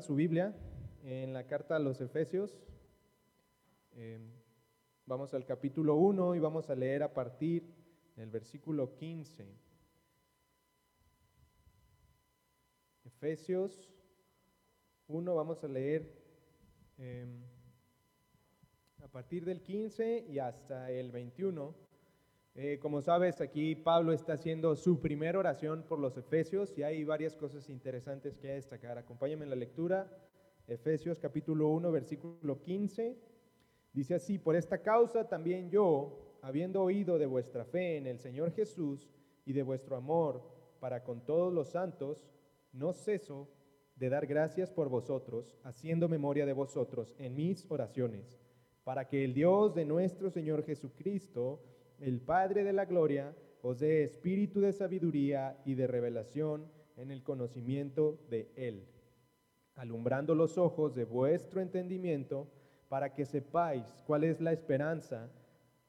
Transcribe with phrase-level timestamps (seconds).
[0.00, 0.54] abran su Biblia
[1.04, 2.58] en la carta a los Efesios.
[3.92, 4.18] Eh,
[5.04, 7.62] vamos al capítulo 1 y vamos a leer a partir
[8.16, 9.46] del versículo 15.
[13.04, 13.90] Efesios
[15.08, 16.10] 1, vamos a leer
[16.96, 17.26] eh,
[19.02, 21.74] a partir del 15 y hasta el 21.
[22.56, 27.04] Eh, como sabes, aquí Pablo está haciendo su primera oración por los Efesios y hay
[27.04, 28.98] varias cosas interesantes que destacar.
[28.98, 30.10] Acompáñame en la lectura.
[30.66, 33.16] Efesios capítulo 1, versículo 15.
[33.92, 38.52] Dice así, por esta causa también yo, habiendo oído de vuestra fe en el Señor
[38.52, 39.08] Jesús
[39.46, 40.42] y de vuestro amor
[40.80, 42.26] para con todos los santos,
[42.72, 43.48] no ceso
[43.94, 48.40] de dar gracias por vosotros, haciendo memoria de vosotros en mis oraciones,
[48.82, 51.60] para que el Dios de nuestro Señor Jesucristo,
[52.00, 57.22] el Padre de la Gloria, os dé espíritu de sabiduría y de revelación en el
[57.22, 58.86] conocimiento de Él,
[59.74, 62.48] alumbrando los ojos de vuestro entendimiento,
[62.88, 65.30] para que sepáis cuál es la esperanza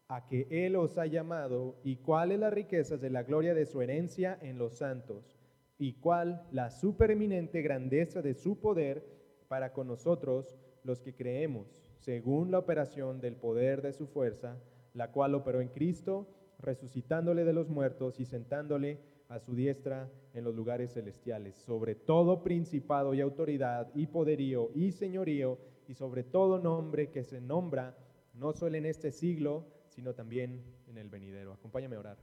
[0.07, 3.65] a que Él os ha llamado y cuál es la riqueza de la gloria de
[3.65, 5.37] su herencia en los santos,
[5.77, 9.03] y cuál la supereminente grandeza de su poder
[9.47, 14.57] para con nosotros los que creemos, según la operación del poder de su fuerza,
[14.93, 16.27] la cual operó en Cristo,
[16.59, 22.43] resucitándole de los muertos y sentándole a su diestra en los lugares celestiales, sobre todo
[22.43, 27.97] principado y autoridad y poderío y señorío, y sobre todo nombre que se nombra,
[28.33, 31.53] no solo en este siglo, sino también en el venidero.
[31.53, 32.17] Acompáñame a orar.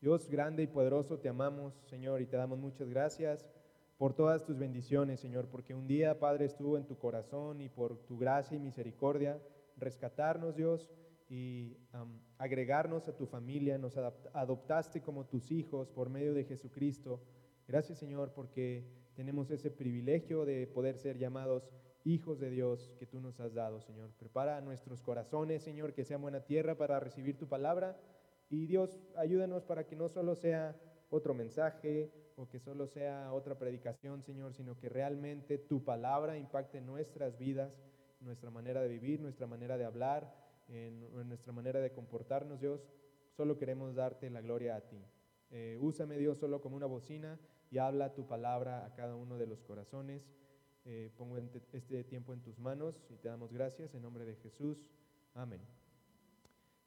[0.00, 3.46] Dios grande y poderoso, te amamos, Señor, y te damos muchas gracias
[3.98, 7.98] por todas tus bendiciones, Señor, porque un día, Padre, estuvo en tu corazón y por
[8.06, 9.38] tu gracia y misericordia,
[9.76, 10.90] rescatarnos, Dios,
[11.30, 11.76] y
[12.38, 17.22] agregarnos a tu familia, nos adoptaste como tus hijos por medio de Jesucristo.
[17.68, 21.70] Gracias, Señor, porque tenemos ese privilegio de poder ser llamados
[22.04, 24.10] hijos de Dios que tú nos has dado, Señor.
[24.18, 27.96] Prepara nuestros corazones, Señor, que sea buena tierra para recibir tu palabra.
[28.48, 30.76] Y Dios, ayúdanos para que no solo sea
[31.10, 36.80] otro mensaje o que solo sea otra predicación, Señor, sino que realmente tu palabra impacte
[36.80, 37.72] nuestras vidas,
[38.20, 42.88] nuestra manera de vivir, nuestra manera de hablar, en, nuestra manera de comportarnos, Dios.
[43.36, 45.02] Solo queremos darte la gloria a ti.
[45.50, 47.38] Eh, úsame, Dios, solo como una bocina
[47.70, 50.28] y habla tu palabra a cada uno de los corazones.
[50.84, 51.36] Eh, pongo
[51.72, 54.78] este tiempo en tus manos y te damos gracias en nombre de Jesús.
[55.34, 55.60] Amén.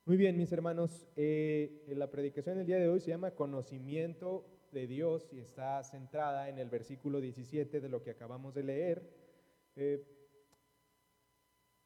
[0.05, 4.87] Muy bien, mis hermanos, eh, la predicación del día de hoy se llama Conocimiento de
[4.87, 9.23] Dios y está centrada en el versículo 17 de lo que acabamos de leer.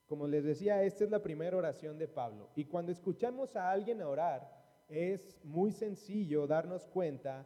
[0.08, 2.50] Como les decía, esta es la primera oración de Pablo.
[2.56, 4.50] Y cuando escuchamos a alguien orar,
[4.88, 7.46] es muy sencillo darnos cuenta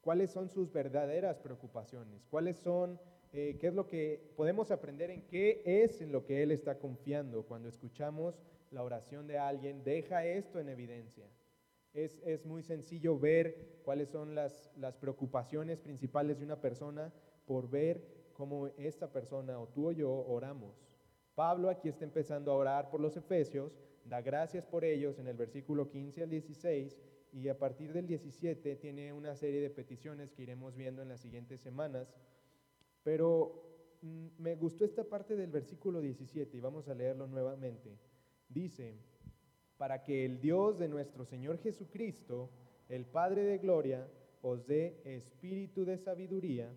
[0.00, 2.98] cuáles son sus verdaderas preocupaciones, cuáles son,
[3.32, 6.78] eh, qué es lo que podemos aprender en qué es en lo que Él está
[6.78, 7.44] confiando.
[7.44, 8.40] Cuando escuchamos
[8.70, 11.26] la oración de alguien, deja esto en evidencia.
[11.92, 17.12] Es, es muy sencillo ver cuáles son las, las preocupaciones principales de una persona
[17.44, 18.02] por ver
[18.32, 20.91] cómo esta persona o tú o yo oramos.
[21.34, 23.72] Pablo aquí está empezando a orar por los efesios,
[24.04, 26.98] da gracias por ellos en el versículo 15 al 16
[27.32, 31.20] y a partir del 17 tiene una serie de peticiones que iremos viendo en las
[31.20, 32.14] siguientes semanas.
[33.02, 37.96] Pero mm, me gustó esta parte del versículo 17 y vamos a leerlo nuevamente.
[38.48, 38.98] Dice,
[39.78, 42.50] para que el Dios de nuestro Señor Jesucristo,
[42.90, 44.06] el Padre de Gloria,
[44.42, 46.70] os dé espíritu de sabiduría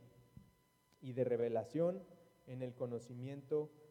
[1.01, 2.01] y de revelación
[2.47, 3.84] en el conocimiento de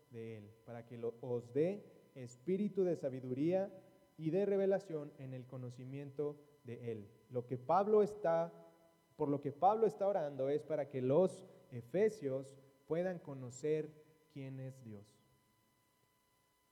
[0.64, 3.70] Para que os dé espíritu de sabiduría
[4.16, 7.08] y de revelación en el conocimiento de Él.
[7.30, 8.52] Lo que Pablo está,
[9.16, 13.90] por lo que Pablo está orando es para que los efesios puedan conocer
[14.32, 15.04] quién es Dios.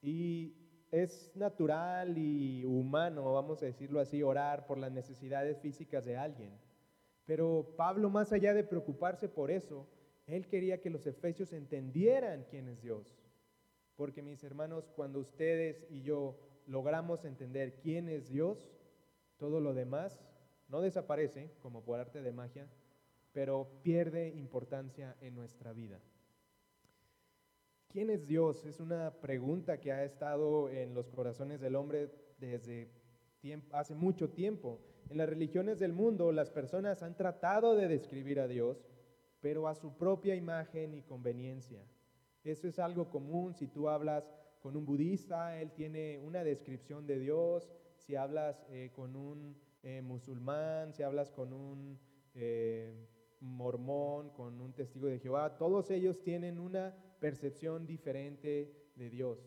[0.01, 0.55] Y
[0.91, 6.53] es natural y humano, vamos a decirlo así, orar por las necesidades físicas de alguien.
[7.25, 9.89] Pero Pablo, más allá de preocuparse por eso,
[10.27, 13.22] él quería que los efesios entendieran quién es Dios.
[14.03, 18.69] Porque mis hermanos, cuando ustedes y yo logramos entender quién es Dios,
[19.37, 20.19] todo lo demás
[20.67, 22.67] no desaparece como por arte de magia,
[23.31, 26.01] pero pierde importancia en nuestra vida.
[27.87, 28.67] ¿Quién es Dios?
[28.67, 32.11] Es una pregunta que ha estado en los corazones del hombre
[32.41, 32.91] desde
[33.71, 34.81] hace mucho tiempo.
[35.11, 38.85] En las religiones del mundo las personas han tratado de describir a Dios,
[39.41, 41.85] pero a su propia imagen y conveniencia.
[42.45, 44.25] Eso es algo común si tú hablas
[44.61, 50.03] con un budista, él tiene una descripción de Dios, si hablas eh, con un eh,
[50.03, 51.99] musulmán, si hablas con un
[52.35, 52.93] eh,
[53.41, 59.39] mormón, con un testigo de Jehová, todos ellos tienen una percepción diferente de Dios.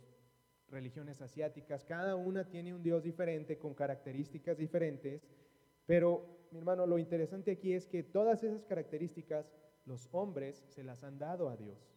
[0.69, 5.25] Religiones asiáticas, cada una tiene un Dios diferente, con características diferentes,
[5.85, 9.51] pero mi hermano, lo interesante aquí es que todas esas características
[9.85, 11.94] los hombres se las han dado a Dios.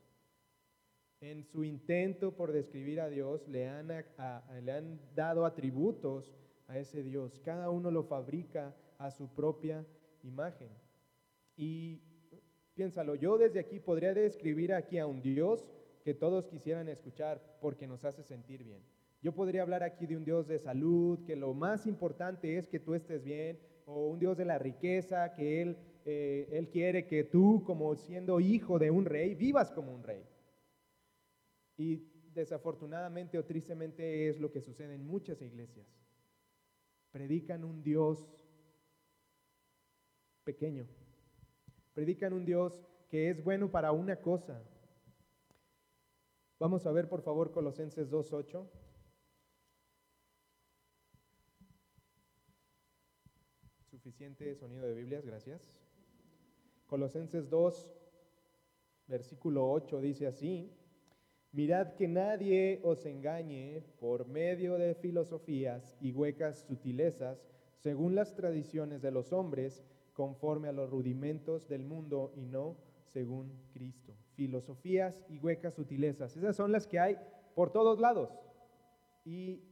[1.20, 6.32] En su intento por describir a Dios le han, le han dado atributos
[6.68, 7.40] a ese Dios.
[7.40, 9.84] Cada uno lo fabrica a su propia
[10.22, 10.68] imagen.
[11.56, 12.00] Y
[12.74, 15.66] piénsalo, yo desde aquí podría describir aquí a un Dios
[16.04, 18.82] que todos quisieran escuchar porque nos hace sentir bien.
[19.20, 22.78] Yo podría hablar aquí de un Dios de salud, que lo más importante es que
[22.78, 27.24] tú estés bien, o un Dios de la riqueza, que Él, eh, Él quiere que
[27.24, 30.22] tú, como siendo hijo de un rey, vivas como un rey.
[31.78, 32.04] Y
[32.34, 35.86] desafortunadamente o tristemente es lo que sucede en muchas iglesias.
[37.10, 38.28] Predican un Dios
[40.44, 40.86] pequeño.
[41.94, 44.62] Predican un Dios que es bueno para una cosa.
[46.58, 48.68] Vamos a ver por favor Colosenses 2.8.
[53.90, 55.72] Suficiente sonido de Biblias, gracias.
[56.86, 57.90] Colosenses 2,
[59.06, 60.77] versículo 8 dice así,
[61.52, 67.46] mirad que nadie os engañe por medio de filosofías y huecas sutilezas,
[67.76, 72.76] según las tradiciones de los hombres, conforme a los rudimentos del mundo y no
[73.12, 74.14] según Cristo.
[74.34, 77.16] Filosofías y huecas sutilezas, esas son las que hay
[77.54, 78.30] por todos lados.
[79.24, 79.62] Y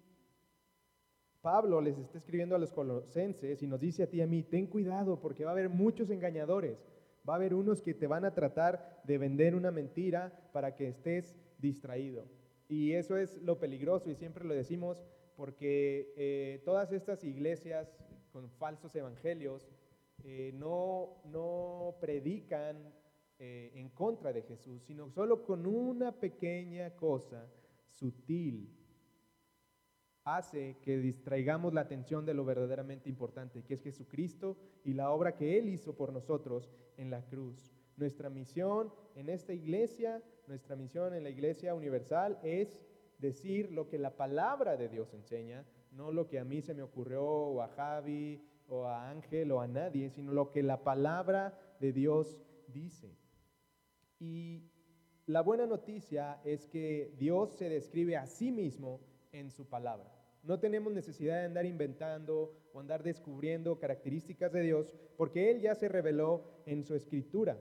[1.40, 4.42] Pablo les está escribiendo a los colosenses y nos dice a ti y a mí,
[4.42, 6.84] ten cuidado porque va a haber muchos engañadores,
[7.28, 10.88] va a haber unos que te van a tratar de vender una mentira para que
[10.88, 12.26] estés distraído.
[12.68, 15.02] Y eso es lo peligroso y siempre lo decimos
[15.36, 17.94] porque eh, todas estas iglesias
[18.32, 19.68] con falsos evangelios
[20.24, 22.92] eh, no, no predican
[23.38, 27.46] eh, en contra de Jesús, sino solo con una pequeña cosa
[27.86, 28.76] sutil
[30.26, 35.36] hace que distraigamos la atención de lo verdaderamente importante, que es Jesucristo y la obra
[35.36, 37.72] que Él hizo por nosotros en la cruz.
[37.96, 42.80] Nuestra misión en esta iglesia, nuestra misión en la iglesia universal es
[43.18, 46.82] decir lo que la palabra de Dios enseña, no lo que a mí se me
[46.82, 51.58] ocurrió o a Javi o a Ángel o a nadie, sino lo que la palabra
[51.80, 52.38] de Dios
[52.68, 53.16] dice.
[54.18, 54.70] Y
[55.26, 59.00] la buena noticia es que Dios se describe a sí mismo
[59.32, 60.12] en su palabra.
[60.42, 65.74] No tenemos necesidad de andar inventando o andar descubriendo características de Dios, porque Él ya
[65.74, 67.58] se reveló en su escritura.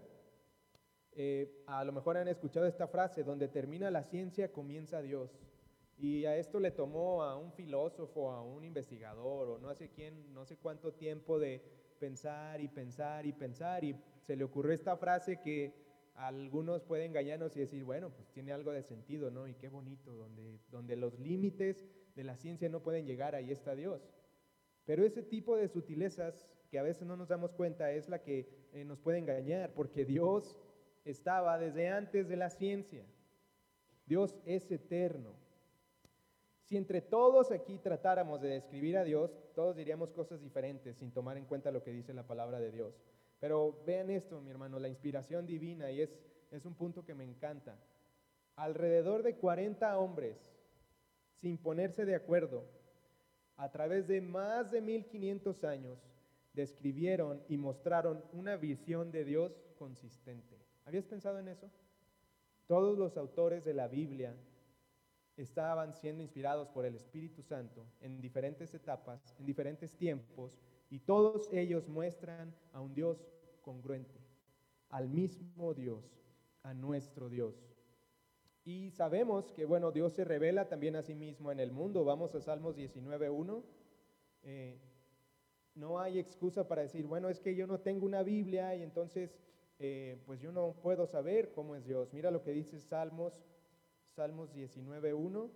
[1.16, 5.32] Eh, a lo mejor han escuchado esta frase, donde termina la ciencia, comienza Dios.
[5.98, 10.34] Y a esto le tomó a un filósofo, a un investigador, o no sé quién,
[10.34, 11.62] no sé cuánto tiempo de
[12.00, 15.74] pensar y pensar y pensar, y se le ocurrió esta frase que
[16.16, 19.48] algunos pueden engañarnos y decir, bueno, pues tiene algo de sentido, ¿no?
[19.48, 21.86] Y qué bonito, donde, donde los límites
[22.16, 24.02] de la ciencia no pueden llegar, ahí está Dios.
[24.86, 28.50] Pero ese tipo de sutilezas que a veces no nos damos cuenta es la que
[28.74, 30.58] eh, nos puede engañar, porque Dios
[31.06, 33.06] estaba desde antes de la ciencia.
[34.06, 35.34] Dios es eterno.
[36.64, 41.38] Si entre todos aquí tratáramos de describir a Dios, todos diríamos cosas diferentes sin tomar
[41.38, 43.00] en cuenta lo que dice la palabra de Dios.
[43.40, 46.18] Pero vean esto, mi hermano, la inspiración divina, y es,
[46.52, 47.78] es un punto que me encanta.
[48.56, 50.38] Alrededor de 40 hombres
[51.36, 52.64] sin ponerse de acuerdo,
[53.58, 56.00] a través de más de 1500 años,
[56.54, 60.65] describieron y mostraron una visión de Dios consistente.
[60.86, 61.70] ¿Habías pensado en eso?
[62.68, 64.36] Todos los autores de la Biblia
[65.38, 70.58] estaban siendo inspirados por el Espíritu Santo en diferentes etapas, en diferentes tiempos,
[70.90, 73.28] y todos ellos muestran a un Dios
[73.62, 74.20] congruente,
[74.90, 76.06] al mismo Dios,
[76.64, 77.56] a nuestro Dios.
[78.64, 82.04] Y sabemos que, bueno, Dios se revela también a sí mismo en el mundo.
[82.04, 83.64] Vamos a Salmos 19.1.
[84.42, 84.80] Eh,
[85.76, 89.38] no hay excusa para decir, bueno, es que yo no tengo una Biblia y entonces,
[89.80, 92.14] eh, pues yo no puedo saber cómo es Dios.
[92.14, 93.42] Mira lo que dice Salmos,
[94.16, 95.50] Salmos 19.1.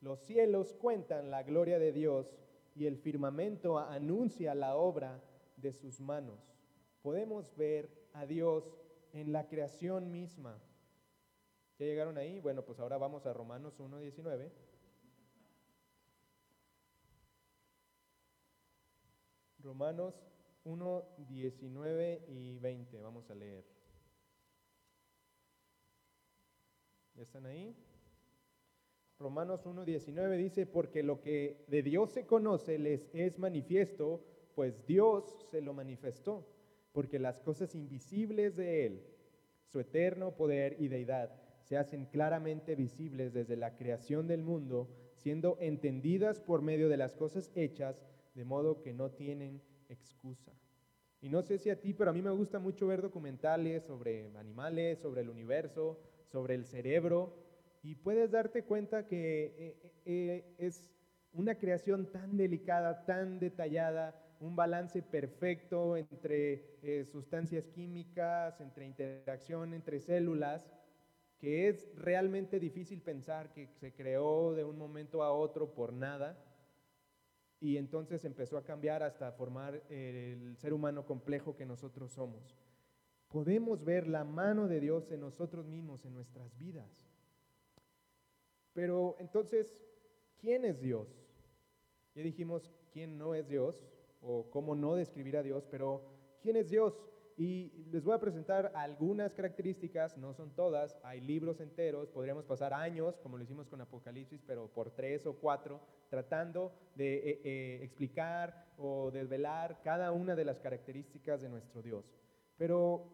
[0.00, 2.38] Los cielos cuentan la gloria de Dios
[2.74, 5.22] y el firmamento anuncia la obra
[5.56, 6.56] de sus manos
[7.06, 8.64] podemos ver a Dios
[9.12, 10.58] en la creación misma.
[11.78, 12.40] ¿Ya llegaron ahí?
[12.40, 14.50] Bueno, pues ahora vamos a Romanos 1.19.
[19.66, 20.14] Romanos
[20.62, 23.00] 1, 19 y 20.
[23.00, 23.64] Vamos a leer.
[27.16, 27.74] ¿Ya están ahí?
[29.18, 34.22] Romanos 1.19 dice, porque lo que de Dios se conoce les es manifiesto,
[34.54, 36.46] pues Dios se lo manifestó,
[36.92, 39.04] porque las cosas invisibles de Él,
[39.64, 45.56] su eterno poder y deidad, se hacen claramente visibles desde la creación del mundo, siendo
[45.58, 48.00] entendidas por medio de las cosas hechas,
[48.36, 50.52] de modo que no tienen excusa.
[51.22, 54.30] Y no sé si a ti, pero a mí me gusta mucho ver documentales sobre
[54.36, 55.98] animales, sobre el universo,
[56.30, 57.34] sobre el cerebro,
[57.82, 60.90] y puedes darte cuenta que eh, eh, eh, es
[61.32, 69.98] una creación tan delicada, tan detallada, un balance perfecto entre sustancias químicas, entre interacción entre
[70.00, 70.70] células,
[71.38, 76.45] que es realmente difícil pensar que se creó de un momento a otro por nada
[77.60, 82.56] y entonces empezó a cambiar hasta formar el ser humano complejo que nosotros somos.
[83.28, 87.10] Podemos ver la mano de Dios en nosotros mismos, en nuestras vidas.
[88.72, 89.74] Pero entonces,
[90.38, 91.08] ¿quién es Dios?
[92.14, 93.86] Ya dijimos quién no es Dios
[94.20, 96.02] o cómo no describir a Dios, pero
[96.40, 97.02] ¿quién es Dios?
[97.38, 102.72] Y les voy a presentar algunas características, no son todas, hay libros enteros, podríamos pasar
[102.72, 107.80] años, como lo hicimos con Apocalipsis, pero por tres o cuatro, tratando de eh, eh,
[107.82, 112.10] explicar o desvelar cada una de las características de nuestro Dios.
[112.56, 113.04] Pero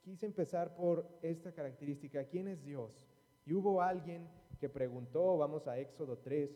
[0.00, 3.06] quise empezar por esta característica, ¿quién es Dios?
[3.44, 4.26] Y hubo alguien
[4.58, 6.50] que preguntó, vamos a Éxodo 3,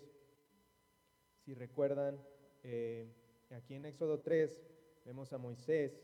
[1.44, 2.18] si recuerdan,
[2.62, 3.06] eh,
[3.50, 4.58] aquí en Éxodo 3
[5.04, 6.00] vemos a Moisés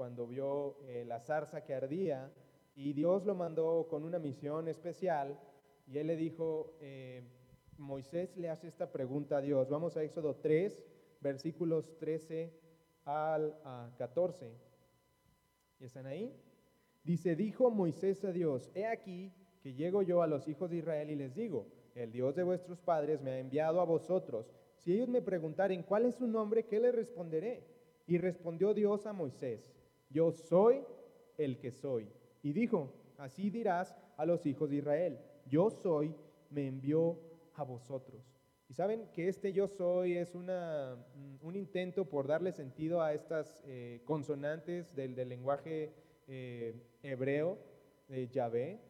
[0.00, 2.32] cuando vio eh, la zarza que ardía
[2.74, 5.38] y Dios lo mandó con una misión especial
[5.86, 7.22] y él le dijo, eh,
[7.76, 9.68] Moisés le hace esta pregunta a Dios.
[9.68, 10.82] Vamos a Éxodo 3,
[11.20, 12.50] versículos 13
[13.04, 13.54] al
[13.98, 14.50] 14.
[15.80, 16.34] ¿Están ahí?
[17.04, 19.30] Dice, dijo Moisés a Dios, he aquí
[19.62, 22.80] que llego yo a los hijos de Israel y les digo, el Dios de vuestros
[22.80, 24.50] padres me ha enviado a vosotros.
[24.76, 27.66] Si ellos me preguntaren cuál es su nombre, ¿qué les responderé?
[28.06, 29.70] Y respondió Dios a Moisés,
[30.10, 30.82] yo soy
[31.38, 32.08] el que soy.
[32.42, 36.14] Y dijo, así dirás a los hijos de Israel, yo soy,
[36.50, 37.18] me envió
[37.54, 38.22] a vosotros.
[38.68, 43.12] Y saben que este yo soy es una, mm, un intento por darle sentido a
[43.12, 45.92] estas eh, consonantes del, lenguaje
[46.28, 47.58] eh, hebreo
[48.08, 48.80] de Yahvé,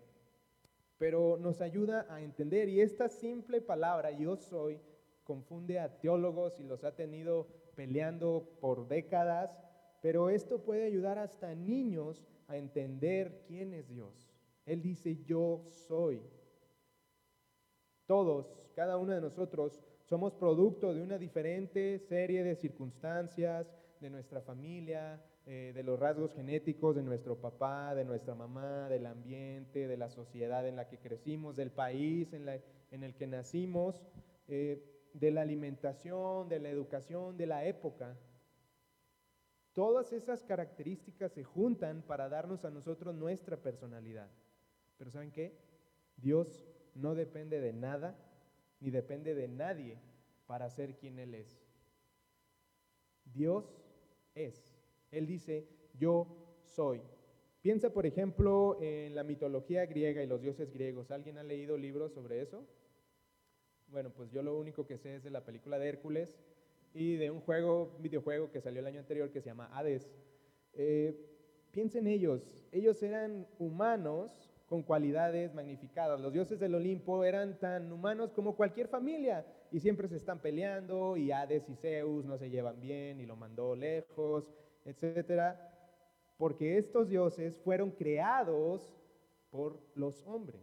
[0.99, 2.69] pero nos ayuda a entender.
[2.69, 4.79] Y esta simple palabra, yo soy,
[5.25, 9.57] confunde a teólogos y los ha tenido peleando por décadas
[10.01, 14.31] pero esto puede ayudar hasta niños a entender quién es Dios.
[14.67, 16.21] Él dice, yo soy.
[18.07, 24.41] Todos, cada uno de nosotros, somos producto de una diferente serie de circunstancias, de nuestra
[24.41, 29.97] familia, eh, de los rasgos genéticos de nuestro papá, de nuestra mamá, del ambiente, de
[29.97, 32.49] la sociedad en la que crecimos, del país en,
[33.05, 34.03] el que nacimos,
[34.49, 38.17] eh, de la alimentación, de la educación, de la época.
[39.73, 44.29] Todas esas características se juntan para darnos a nosotros nuestra personalidad.
[44.99, 45.57] Pero ¿saben qué?
[46.17, 48.17] Dios no depende de nada
[48.81, 49.99] ni depende de nadie
[50.47, 51.63] para ser quien Él es.
[53.25, 53.81] Dios
[54.35, 54.75] es.
[55.11, 56.27] Él dice, yo
[56.63, 57.01] soy.
[57.63, 61.11] Piensa, por ejemplo, en la mitología griega y los dioses griegos.
[61.11, 62.67] ¿Alguien ha leído libros sobre eso?
[63.89, 66.39] Bueno, pues yo lo único que sé es de la película de Hércules
[66.95, 70.11] y de un juego, videojuego que salió el año anterior que se llama Hades.
[70.73, 71.15] Eh,
[71.71, 76.21] piensen ellos, ellos eran humanos con cualidades magnificadas.
[76.21, 81.17] Los dioses del Olimpo eran tan humanos como cualquier familia y siempre se están peleando
[81.17, 84.49] y Hades y Zeus no se llevan bien y lo mandó lejos,
[84.85, 85.71] etcétera,
[86.37, 88.93] porque estos dioses fueron creados
[89.51, 90.63] por los hombres.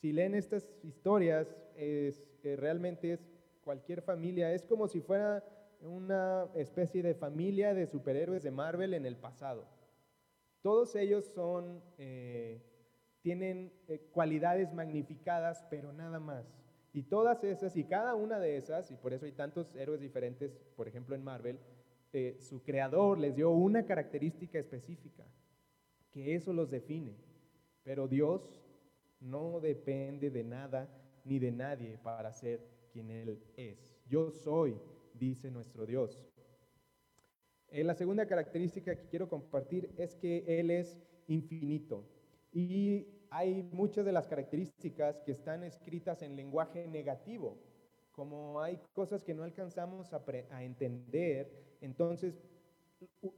[0.00, 3.26] Si leen estas historias, es, eh, realmente es
[3.64, 4.52] cualquier familia.
[4.52, 5.42] Es como si fuera
[5.80, 9.66] una especie de familia de superhéroes de Marvel en el pasado.
[10.62, 12.62] Todos ellos son, eh,
[13.20, 16.46] tienen eh, cualidades magnificadas, pero nada más.
[16.92, 20.52] Y todas esas, y cada una de esas, y por eso hay tantos héroes diferentes,
[20.76, 21.58] por ejemplo en Marvel,
[22.12, 25.26] eh, su creador les dio una característica específica,
[26.12, 27.16] que eso los define.
[27.82, 28.60] Pero Dios
[29.20, 30.88] no depende de nada
[31.24, 33.84] ni de nadie para ser quien Él es.
[34.08, 34.80] Yo soy,
[35.14, 36.16] dice nuestro Dios.
[37.68, 40.96] Eh, la segunda característica que quiero compartir es que Él es
[41.26, 42.06] infinito.
[42.52, 47.58] Y hay muchas de las características que están escritas en lenguaje negativo.
[48.12, 52.40] Como hay cosas que no alcanzamos a, a entender, entonces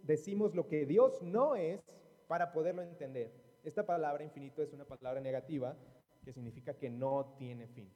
[0.03, 1.81] decimos lo que Dios no es
[2.29, 3.33] para poderlo entender.
[3.65, 5.75] Esta palabra infinito es una palabra negativa
[6.23, 7.91] que significa que no tiene fin.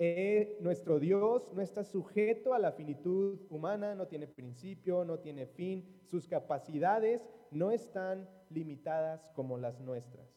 [0.00, 5.46] Eh, nuestro Dios no está sujeto a la finitud humana, no tiene principio, no tiene
[5.46, 10.28] fin, sus capacidades no están limitadas como las nuestras.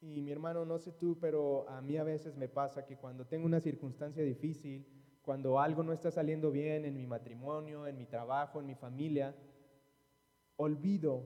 [0.00, 3.26] Y mi hermano, no sé tú, pero a mí a veces me pasa que cuando
[3.26, 4.86] tengo una circunstancia difícil,
[5.22, 9.36] cuando algo no está saliendo bien en mi matrimonio, en mi trabajo, en mi familia,
[10.56, 11.24] olvido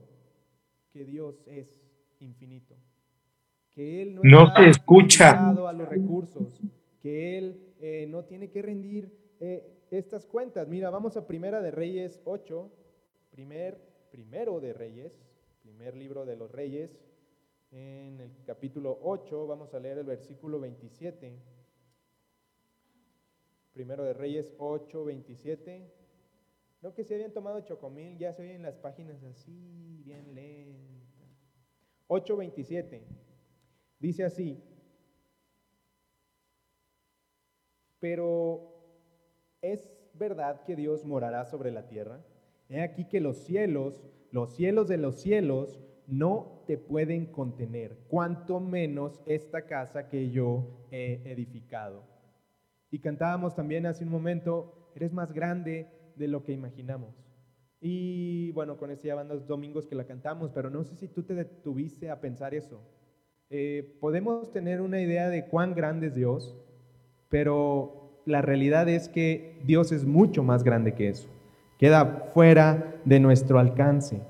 [0.91, 1.81] que Dios es
[2.19, 2.75] infinito,
[3.73, 6.59] que Él no, no escucha a los recursos,
[7.01, 10.67] que Él eh, no tiene que rendir eh, estas cuentas.
[10.67, 12.71] Mira, vamos a Primera de Reyes 8,
[13.31, 13.79] primer,
[14.11, 15.19] primero de Reyes,
[15.61, 16.99] primer libro de los Reyes,
[17.71, 21.39] en el capítulo 8, vamos a leer el versículo 27.
[23.73, 25.91] Primero de Reyes 8, 27.
[26.83, 31.27] No que se habían tomado chocomil, ya se oyen las páginas así, bien lentas.
[32.07, 33.01] 8, 27.
[34.03, 34.61] Dice así.
[38.01, 38.59] Pero
[39.61, 42.21] ¿es verdad que Dios morará sobre la tierra?
[42.67, 48.59] He aquí que los cielos, los cielos de los cielos, no te pueden contener, cuanto
[48.59, 52.03] menos esta casa que yo he edificado.
[52.91, 57.15] Y cantábamos también hace un momento, eres más grande de lo que imaginamos.
[57.79, 61.07] Y bueno, con este ya van dos domingos que la cantamos, pero no sé si
[61.07, 62.81] tú te detuviste a pensar eso.
[63.55, 66.55] Eh, podemos tener una idea de cuán grande es Dios,
[67.29, 71.29] pero la realidad es que Dios es mucho más grande que eso.
[71.77, 74.21] Queda fuera de nuestro alcance.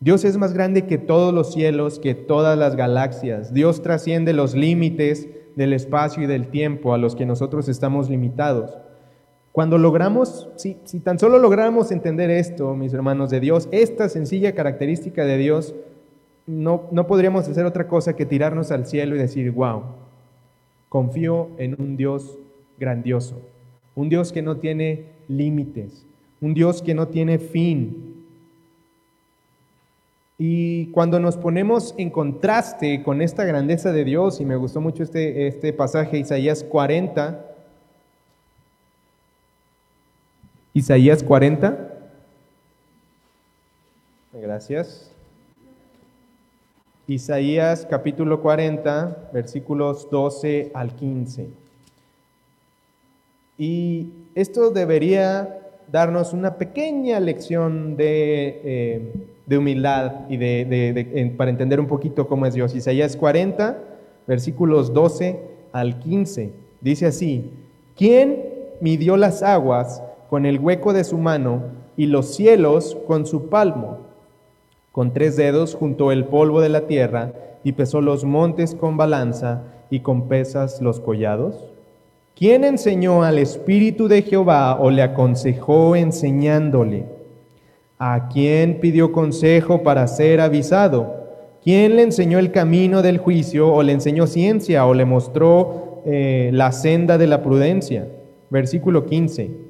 [0.00, 3.54] Dios es más grande que todos los cielos, que todas las galaxias.
[3.54, 8.76] Dios trasciende los límites del espacio y del tiempo a los que nosotros estamos limitados.
[9.50, 15.24] Cuando logramos, si, tan solo logramos entender esto, mis hermanos de Dios, esta sencilla característica
[15.24, 15.74] de Dios,
[16.46, 19.82] no, no podríamos hacer otra cosa que tirarnos al cielo y decir, wow,
[20.88, 22.38] confío en un Dios
[22.78, 23.40] grandioso,
[23.94, 26.06] un Dios que no tiene límites,
[26.40, 28.16] un Dios que no tiene fin,
[30.38, 35.02] y cuando nos ponemos en contraste con esta grandeza de Dios, y me gustó mucho
[35.02, 37.42] este, este pasaje, Isaías 40,
[40.74, 41.90] Isaías 40,
[44.34, 45.15] gracias.
[47.08, 51.48] Isaías capítulo 40, versículos 12 al 15.
[53.58, 58.60] Y esto debería darnos una pequeña lección de...
[58.64, 59.12] Eh,
[59.46, 62.74] de humildad y de, para entender un poquito cómo es Dios.
[62.74, 63.78] Isaías 40,
[64.26, 65.40] versículos 12
[65.72, 66.52] al 15.
[66.80, 67.52] Dice así,
[67.96, 68.44] ¿quién
[68.80, 71.62] midió las aguas con el hueco de su mano
[71.96, 74.05] y los cielos con su palmo?
[74.96, 79.64] Con tres dedos juntó el polvo de la tierra y pesó los montes con balanza
[79.90, 81.66] y con pesas los collados.
[82.34, 87.04] ¿Quién enseñó al Espíritu de Jehová o le aconsejó enseñándole?
[87.98, 91.14] ¿A quién pidió consejo para ser avisado?
[91.62, 96.48] ¿Quién le enseñó el camino del juicio o le enseñó ciencia o le mostró eh,
[96.54, 98.08] la senda de la prudencia?
[98.48, 99.65] Versículo 15.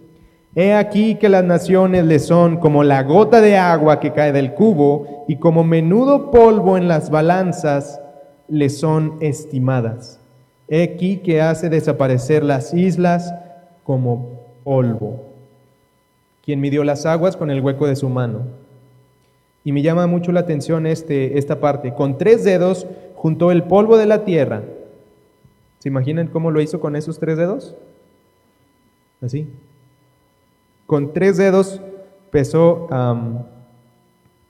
[0.57, 4.55] He aquí que las naciones le son como la gota de agua que cae del
[4.55, 8.01] cubo y como menudo polvo en las balanzas
[8.49, 10.19] le son estimadas.
[10.66, 13.33] He aquí que hace desaparecer las islas
[13.85, 15.27] como polvo
[16.47, 18.47] quien midió las aguas con el hueco de su mano.
[19.64, 21.92] Y me llama mucho la atención este, esta parte.
[21.92, 24.62] Con tres dedos juntó el polvo de la tierra.
[25.81, 27.75] ¿Se imaginan cómo lo hizo con esos tres dedos?
[29.21, 29.49] Así.
[30.87, 31.81] Con tres dedos
[32.31, 32.88] pesó,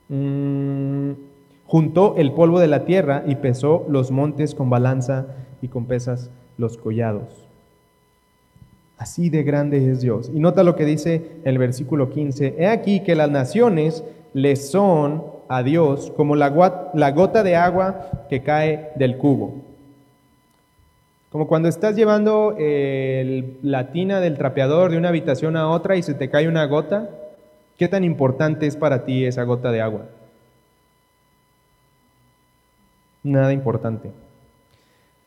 [0.09, 1.11] mm,
[1.65, 5.27] juntó el polvo de la tierra y pesó los montes con balanza
[5.61, 7.47] y con pesas los collados.
[8.97, 10.31] Así de grande es Dios.
[10.33, 12.55] Y nota lo que dice el versículo 15.
[12.57, 18.41] He aquí que las naciones le son a Dios como la, gota de agua que
[18.41, 19.55] cae del cubo.
[21.37, 26.15] Como cuando estás llevando la tina del trapeador de una habitación a otra y se
[26.15, 27.11] te cae una gota.
[27.77, 30.05] ¿Qué tan importante es para ti esa gota de agua?
[33.21, 34.09] Nada importante.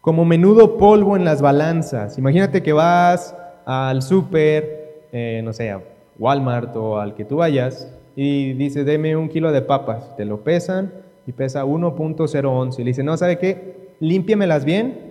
[0.01, 2.19] Como menudo polvo en las balanzas.
[2.19, 5.81] Imagínate que vas al súper, eh, no sé, a
[6.19, 10.17] Walmart o al que tú vayas, y dice, deme un kilo de papas.
[10.17, 10.93] Te lo pesan
[11.25, 12.81] y pesa 1.011.
[12.81, 13.95] Y le dice, no, ¿sabe qué?
[14.01, 15.10] Límpiamelas bien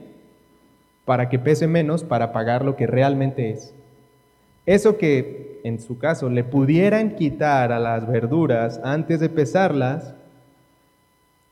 [1.10, 3.74] para que pese menos, para pagar lo que realmente es.
[4.67, 10.13] Eso que en su caso le pudieran quitar a las verduras antes de pesarlas,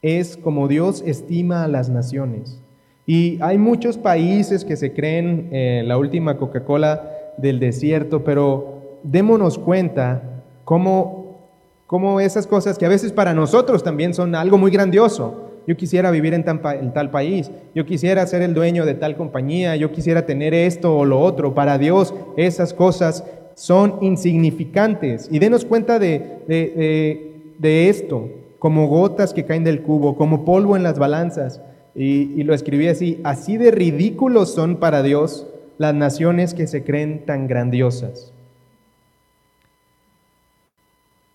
[0.04, 2.62] es como Dios estima a las naciones.
[3.08, 9.58] Y hay muchos países que se creen eh, la última Coca-Cola del desierto, pero démonos
[9.58, 10.22] cuenta
[10.66, 11.40] cómo,
[11.88, 16.12] cómo esas cosas que a veces para nosotros también son algo muy grandioso, yo quisiera
[16.12, 20.54] vivir en, tal país, yo quisiera ser el dueño de tal compañía, yo quisiera tener
[20.54, 21.54] esto o lo otro.
[21.54, 25.28] Para Dios esas cosas son insignificantes.
[25.30, 26.40] Y denos cuenta de,
[27.60, 31.62] de, esto, como gotas que caen del cubo, como polvo en las balanzas.
[31.94, 36.84] Y, y lo escribí así, así de ridículos son para Dios las naciones que se
[36.86, 38.32] creen tan grandiosas.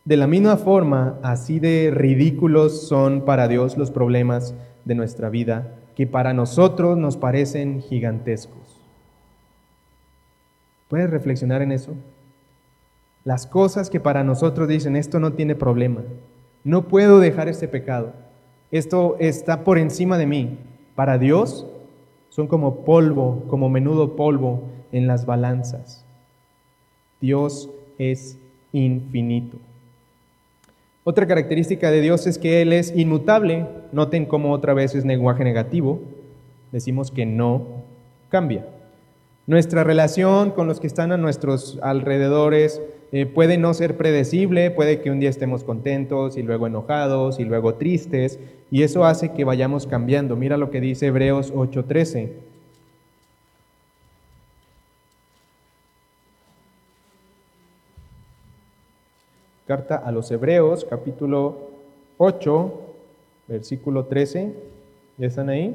[0.05, 5.77] De la misma forma, así de ridículos son para Dios los problemas de nuestra vida,
[5.95, 8.81] que para nosotros nos parecen gigantescos.
[10.89, 11.95] ¿Puedes reflexionar en eso?
[13.25, 16.03] Las cosas que para nosotros dicen, esto no tiene problema,
[16.65, 18.13] no puedo dejar este pecado,
[18.73, 20.59] esto está por encima de mí.
[20.97, 21.67] Para Dios
[22.31, 26.05] son como polvo, como menudo polvo en las balanzas.
[27.21, 28.39] Dios es
[28.73, 29.59] infinito.
[31.05, 33.67] Otra característica de Dios es que Él es inmutable.
[33.91, 36.01] Noten cómo otra vez es lenguaje negativo.
[36.71, 37.83] Decimos que no
[38.29, 38.67] cambia.
[39.49, 45.01] Nuestra relación con los que están a nuestros alrededores eh, puede no ser predecible, puede
[45.01, 48.39] que un día estemos contentos y luego enojados y luego tristes,
[48.71, 50.37] y eso hace que vayamos cambiando.
[50.37, 52.52] Mira lo que dice Hebreos 8:13.
[59.73, 61.71] Carta a los Hebreos, capítulo
[62.19, 62.73] 8,
[63.49, 64.53] versículo 13.
[65.17, 65.75] ¿Ya están ahí?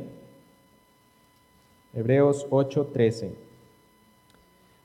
[1.95, 3.33] Hebreos 8, 13.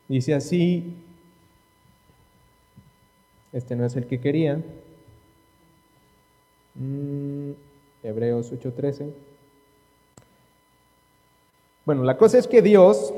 [0.09, 0.95] Dice así,
[3.53, 4.63] este no es el que quería.
[6.75, 7.51] Mm,
[8.03, 9.13] Hebreos 8, 13.
[11.85, 13.13] Bueno, la cosa es que Dios,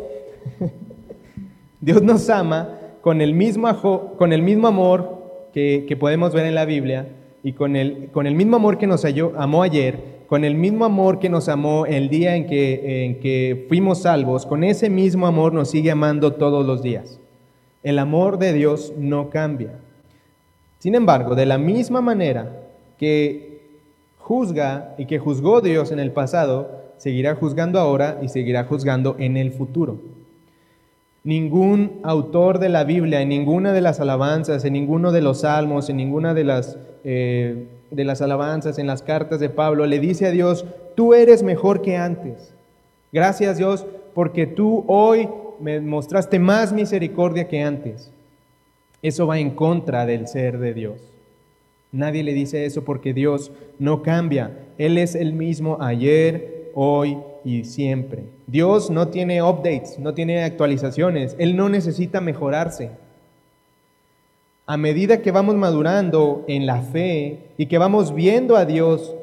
[1.80, 5.13] Dios nos ama con el mismo, con el mismo amor
[5.54, 7.06] que, podemos ver en la Biblia
[7.44, 11.20] y con el, con el mismo amor que nos amó ayer, con el mismo amor
[11.20, 15.52] que nos amó el día en que, en que fuimos salvos, con ese mismo amor
[15.52, 17.20] nos sigue amando todos los días.
[17.84, 19.78] El amor de Dios no cambia.
[20.80, 22.62] Sin embargo, de la misma manera
[22.98, 23.60] que
[24.18, 29.36] juzga y que juzgó Dios en el pasado, seguirá juzgando ahora y seguirá juzgando en
[29.36, 30.00] el futuro.
[31.24, 35.88] Ningún autor de la Biblia, en ninguna de las alabanzas, en ninguno de los salmos,
[35.88, 40.26] en ninguna de las, eh, de las alabanzas, en las cartas de Pablo, le dice
[40.26, 42.54] a Dios, tú eres mejor que antes.
[43.10, 45.28] Gracias Dios, porque tú hoy
[45.60, 48.10] me mostraste más misericordia que antes.
[49.00, 51.00] Eso va en contra del ser de Dios.
[51.90, 54.58] Nadie le dice eso porque Dios no cambia.
[54.78, 58.24] Él es el mismo ayer, hoy y siempre.
[58.46, 62.90] Dios no tiene updates, no tiene actualizaciones, Él no necesita mejorarse.
[64.66, 69.14] A medida que vamos madurando en la fe y que vamos viendo a Dios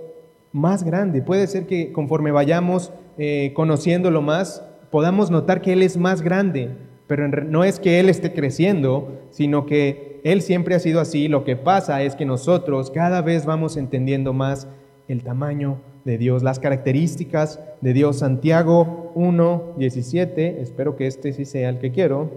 [0.52, 5.98] más grande, puede ser que conforme vayamos eh, conociéndolo más, podamos notar que Él es
[5.98, 6.70] más grande,
[7.08, 11.28] pero no es que Él esté creciendo, sino que Él siempre ha sido así.
[11.28, 14.68] Lo que pasa es que nosotros cada vez vamos entendiendo más
[15.08, 18.20] el tamaño de Dios, las características de Dios.
[18.20, 22.30] Santiago 1, 17, espero que este sí sea el que quiero.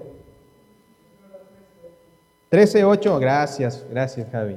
[2.50, 4.57] 13, 8, gracias, gracias Javi.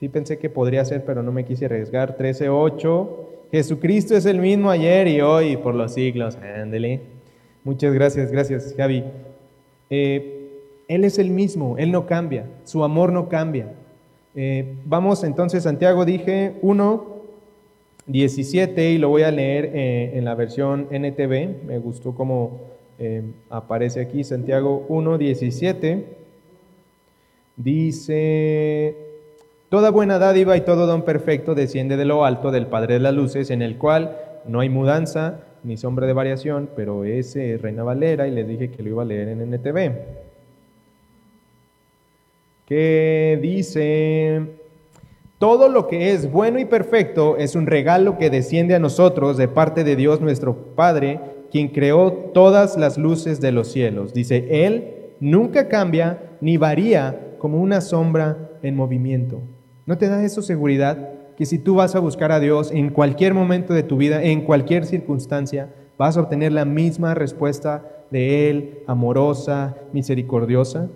[0.00, 2.16] Sí pensé que podría ser, pero no me quise arriesgar.
[2.16, 6.36] 13, 8, Jesucristo es el mismo ayer y hoy por los siglos.
[6.36, 7.00] Ándele.
[7.64, 9.04] Muchas gracias, gracias Javi.
[9.88, 10.42] Eh,
[10.88, 13.72] él es el mismo, Él no cambia, su amor no cambia.
[14.34, 17.11] Eh, vamos entonces, Santiago dije 1,
[18.06, 21.64] 17 y lo voy a leer eh, en la versión NTV.
[21.64, 26.04] Me gustó cómo eh, aparece aquí Santiago 1, 17.
[27.56, 28.96] Dice,
[29.68, 33.14] toda buena dádiva y todo don perfecto desciende de lo alto del Padre de las
[33.14, 37.84] Luces, en el cual no hay mudanza ni sombra de variación, pero ese es Reina
[37.84, 39.92] Valera y les dije que lo iba a leer en NTV.
[42.66, 44.61] Que dice,
[45.42, 49.48] todo lo que es bueno y perfecto es un regalo que desciende a nosotros de
[49.48, 51.18] parte de Dios nuestro Padre,
[51.50, 54.14] quien creó todas las luces de los cielos.
[54.14, 59.40] Dice, Él nunca cambia ni varía como una sombra en movimiento.
[59.84, 61.08] ¿No te da eso seguridad?
[61.36, 64.42] Que si tú vas a buscar a Dios en cualquier momento de tu vida, en
[64.42, 70.88] cualquier circunstancia, vas a obtener la misma respuesta de Él, amorosa, misericordiosa.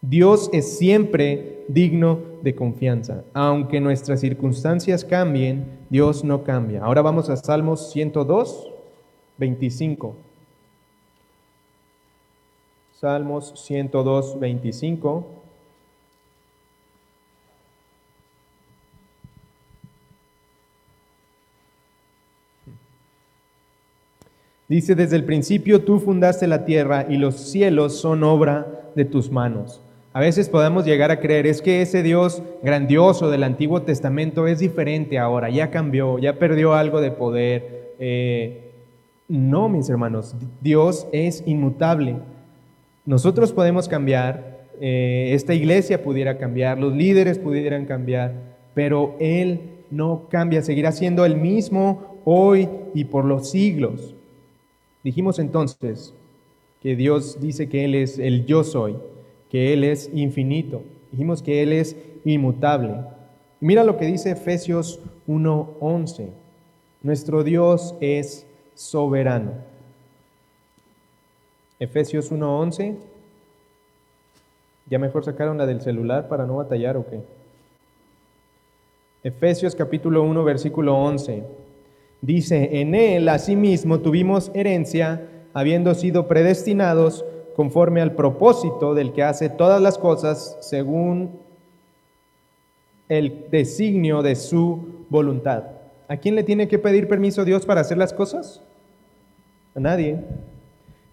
[0.00, 3.24] Dios es siempre digno de confianza.
[3.34, 6.84] Aunque nuestras circunstancias cambien, Dios no cambia.
[6.84, 8.68] Ahora vamos a Salmos 102,
[9.38, 10.16] 25.
[12.92, 15.26] Salmos 102, 25.
[24.68, 29.30] Dice, desde el principio tú fundaste la tierra y los cielos son obra de tus
[29.30, 29.80] manos.
[30.16, 34.60] A veces podemos llegar a creer, es que ese Dios grandioso del Antiguo Testamento es
[34.60, 37.92] diferente ahora, ya cambió, ya perdió algo de poder.
[37.98, 38.72] Eh,
[39.28, 42.16] no, mis hermanos, Dios es inmutable.
[43.04, 48.32] Nosotros podemos cambiar, eh, esta iglesia pudiera cambiar, los líderes pudieran cambiar,
[48.72, 54.14] pero Él no cambia, seguirá siendo el mismo hoy y por los siglos.
[55.04, 56.14] Dijimos entonces
[56.80, 58.96] que Dios dice que Él es el yo soy,
[59.56, 60.82] que Él es infinito.
[61.10, 62.94] Dijimos que Él es inmutable.
[63.58, 66.28] Mira lo que dice Efesios 1:11.
[67.02, 69.52] Nuestro Dios es soberano.
[71.80, 72.96] Efesios 1:11.
[74.90, 77.22] ¿Ya mejor sacaron la del celular para no batallar o qué?
[79.24, 81.44] Efesios capítulo 1, versículo 11.
[82.20, 87.24] Dice, en él asimismo tuvimos herencia, habiendo sido predestinados
[87.56, 91.40] conforme al propósito del que hace todas las cosas según
[93.08, 95.64] el designio de su voluntad.
[96.06, 98.62] ¿A quién le tiene que pedir permiso Dios para hacer las cosas?
[99.74, 100.18] A nadie.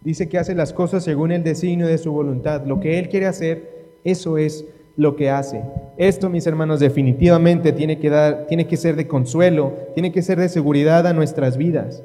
[0.02, 2.66] Dice que hace las cosas según el designio de su voluntad.
[2.66, 4.66] Lo que Él quiere hacer, eso es
[4.98, 5.64] lo que hace.
[5.96, 10.40] Esto, mis hermanos, definitivamente tiene que, dar, tiene que ser de consuelo, tiene que ser
[10.40, 12.04] de seguridad a nuestras vidas.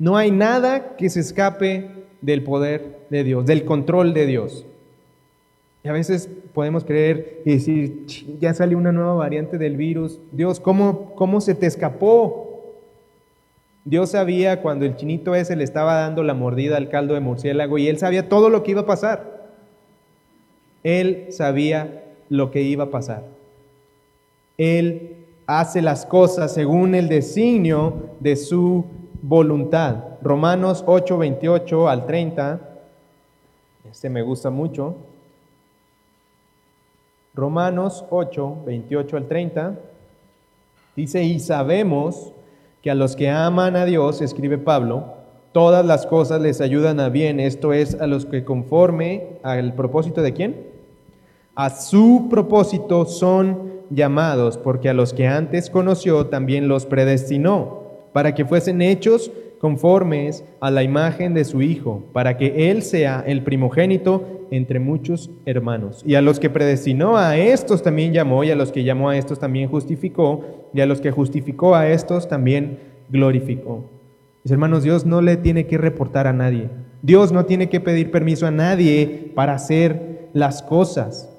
[0.00, 4.66] No hay nada que se escape del poder de Dios, del control de Dios.
[5.84, 8.04] Y a veces podemos creer y decir,
[8.40, 10.18] ya salió una nueva variante del virus.
[10.32, 12.74] Dios, ¿cómo, cómo se te escapó?
[13.84, 17.78] Dios sabía cuando el chinito ese le estaba dando la mordida al caldo de murciélago
[17.78, 19.52] y él sabía todo lo que iba a pasar.
[20.82, 23.22] Él sabía lo que iba a pasar.
[24.58, 28.84] Él hace las cosas según el designio de su
[29.22, 30.15] voluntad.
[30.26, 32.60] Romanos 8, 28 al 30.
[33.88, 34.96] Este me gusta mucho.
[37.32, 39.78] Romanos 8, 28 al 30.
[40.96, 42.32] Dice, y sabemos
[42.82, 45.14] que a los que aman a Dios, escribe Pablo,
[45.52, 47.38] todas las cosas les ayudan a bien.
[47.38, 50.76] Esto es a los que conforme al propósito de quién?
[51.56, 58.34] a su propósito son llamados, porque a los que antes conoció también los predestinó, para
[58.34, 63.42] que fuesen hechos conformes a la imagen de su Hijo, para que Él sea el
[63.42, 66.02] primogénito entre muchos hermanos.
[66.06, 69.16] Y a los que predestinó a estos también llamó, y a los que llamó a
[69.16, 73.90] estos también justificó, y a los que justificó a estos también glorificó.
[74.44, 76.68] Mis hermanos, Dios no le tiene que reportar a nadie.
[77.02, 81.32] Dios no tiene que pedir permiso a nadie para hacer las cosas.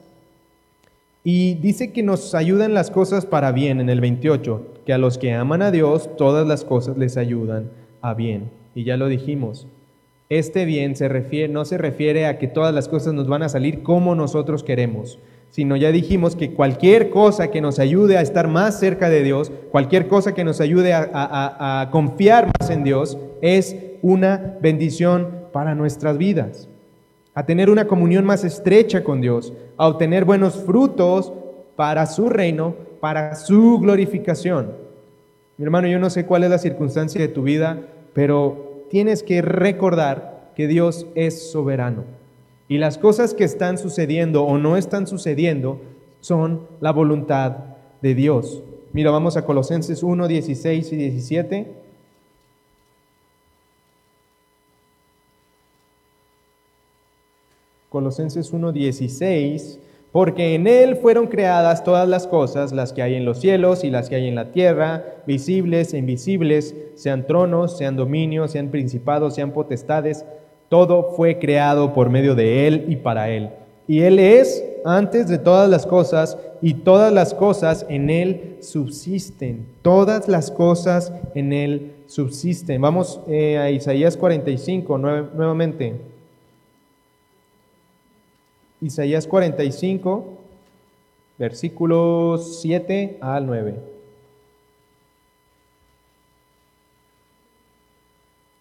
[1.24, 5.18] Y dice que nos ayudan las cosas para bien en el 28, que a los
[5.18, 7.70] que aman a Dios todas las cosas les ayudan
[8.14, 8.52] bien.
[8.76, 9.68] Y ya lo dijimos,
[10.30, 13.50] este bien se refiere, no se refiere a que todas las cosas nos van a
[13.50, 18.48] salir como nosotros queremos, sino ya dijimos que cualquier cosa que nos ayude a estar
[18.48, 23.18] más cerca de Dios, cualquier cosa que nos ayude a, a confiar más en Dios,
[23.42, 26.70] es una bendición para nuestras vidas
[27.38, 31.32] a tener una comunión más estrecha con Dios, a obtener buenos frutos
[31.76, 34.72] para su reino, para su glorificación.
[35.56, 37.78] Mi hermano, yo no sé cuál es la circunstancia de tu vida,
[38.18, 42.04] pero tienes que recordar que Dios es soberano.
[42.68, 45.80] Y las cosas que están sucediendo o no están sucediendo
[46.20, 47.58] son la voluntad
[48.02, 48.64] de Dios.
[48.92, 51.76] Mira, vamos a Colosenses 1, 16 y 17.
[57.90, 59.78] Colosenses 1:16,
[60.18, 63.92] porque en Él fueron creadas todas las cosas, las que hay en los cielos y
[63.92, 69.36] las que hay en la tierra, visibles e invisibles, sean tronos, sean dominios, sean principados,
[69.36, 70.26] sean potestades,
[70.70, 73.52] todo fue creado por medio de Él y para Él.
[73.88, 79.68] Y Él es antes de todas las cosas y todas las cosas en Él subsisten.
[79.84, 82.82] Todas las cosas en Él subsisten.
[82.82, 86.17] Vamos eh, a Isaías 45 nuevamente.
[88.80, 90.38] Isaías 45,
[91.40, 93.76] versículos 7 al 9.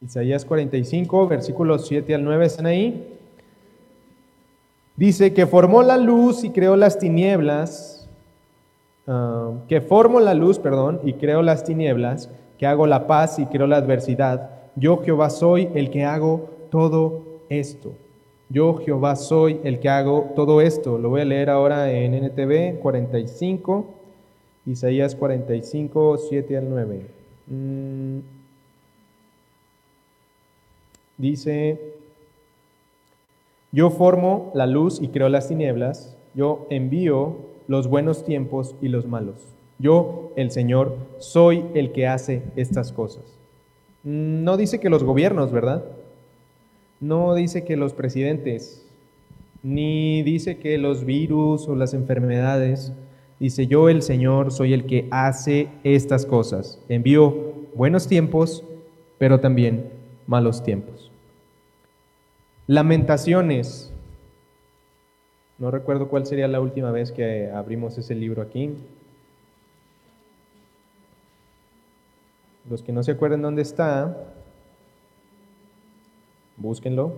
[0.00, 3.18] Isaías 45, versículos 7 al 9, ¿están ahí?
[4.96, 8.09] Dice que formó la luz y creó las tinieblas,
[9.07, 13.44] ah, que formo la luz, perdón, y creo las tinieblas, que hago la paz y
[13.46, 14.50] creo la adversidad.
[14.76, 17.92] Yo Jehová soy el que hago todo esto.
[18.48, 20.98] Yo Jehová soy el que hago todo esto.
[20.98, 23.87] Lo voy a leer ahora en NTV 45,
[24.66, 27.06] Isaías 45, 7 al 9.
[27.48, 28.18] Mm.
[31.18, 31.80] Dice,
[33.72, 37.37] yo formo la luz y creo las tinieblas, yo envío
[37.68, 39.37] los buenos tiempos y los malos.
[39.78, 43.24] Yo, el Señor, soy el que hace estas cosas.
[44.04, 45.85] Mm, no dice que los gobiernos, ¿verdad?
[47.00, 48.87] No dice que los presidentes,
[49.62, 52.92] ni dice que los virus o las enfermedades.
[53.38, 56.80] Dice, yo el Señor soy el que hace estas cosas.
[56.88, 58.64] Envío buenos tiempos,
[59.18, 59.90] pero también
[60.26, 61.11] malos tiempos.
[62.66, 63.92] Lamentaciones.
[65.59, 68.74] No recuerdo cuál sería la última vez que abrimos ese libro aquí.
[72.70, 74.35] Los que no se acuerdan dónde está,
[76.57, 77.14] búsquenlo.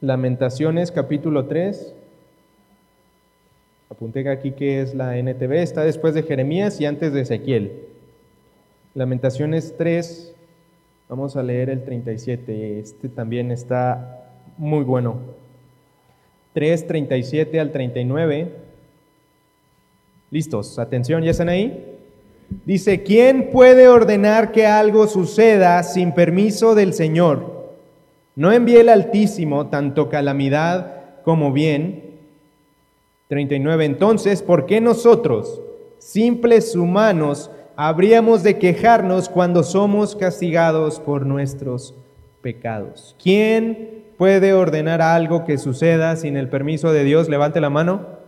[0.00, 1.94] Lamentaciones capítulo 3.
[3.90, 7.86] Apunté aquí que es la NTV, está después de Jeremías y antes de Ezequiel.
[8.94, 10.34] Lamentaciones 3,
[11.08, 15.20] vamos a leer el 37, este también está muy bueno.
[16.54, 18.52] 3, 37 al 39.
[20.30, 21.93] Listos, atención, ¿ya están ahí?
[22.64, 27.74] Dice, ¿quién puede ordenar que algo suceda sin permiso del Señor?
[28.36, 32.20] No envíe el Altísimo tanto calamidad como bien.
[33.28, 33.84] 39.
[33.84, 35.60] Entonces, ¿por qué nosotros,
[35.98, 41.94] simples humanos, habríamos de quejarnos cuando somos castigados por nuestros
[42.42, 43.16] pecados?
[43.22, 47.28] ¿Quién puede ordenar algo que suceda sin el permiso de Dios?
[47.28, 48.23] Levante la mano.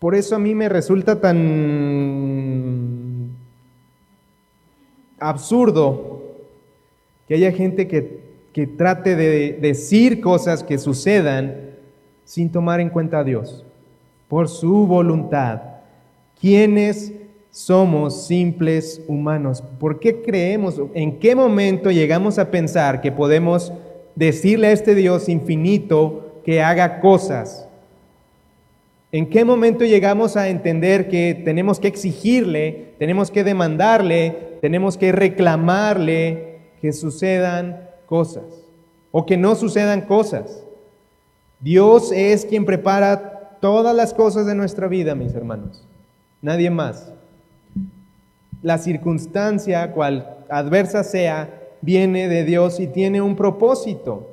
[0.00, 1.70] Por eso a mí me resulta tan
[5.18, 6.22] absurdo
[7.28, 8.18] que haya gente que,
[8.78, 11.76] trate de decir cosas que sucedan
[12.24, 13.64] sin tomar en cuenta a Dios,
[14.26, 15.60] por su voluntad.
[16.40, 17.12] ¿Quiénes
[17.50, 19.62] somos simples humanos?
[19.78, 20.80] ¿Por qué creemos?
[20.94, 23.70] ¿En qué momento llegamos a pensar que podemos
[24.14, 27.69] decirle a este Dios infinito que haga cosas?
[29.12, 35.10] ¿En qué momento llegamos a entender que tenemos que exigirle, tenemos que demandarle, tenemos que
[35.10, 38.44] reclamarle que sucedan cosas
[39.10, 40.64] o que no sucedan cosas?
[41.58, 45.84] Dios es quien prepara todas las cosas de nuestra vida, mis hermanos.
[46.40, 47.12] Nadie más.
[48.62, 54.30] La circunstancia, cual adversa sea, viene de Dios y tiene un propósito.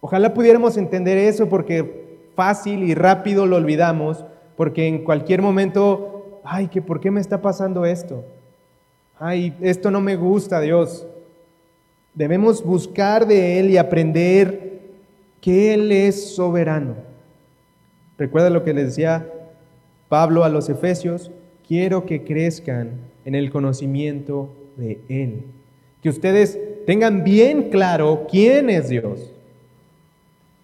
[0.00, 1.99] Ojalá pudiéramos entender eso porque
[2.34, 4.24] fácil y rápido lo olvidamos
[4.56, 8.24] porque en cualquier momento, ay, que ¿por qué me está pasando esto?
[9.18, 11.06] Ay, esto no me gusta, Dios.
[12.14, 14.80] Debemos buscar de Él y aprender
[15.40, 16.96] que Él es soberano.
[18.18, 19.32] Recuerda lo que le decía
[20.08, 21.30] Pablo a los Efesios,
[21.66, 25.44] quiero que crezcan en el conocimiento de Él.
[26.02, 29.32] Que ustedes tengan bien claro quién es Dios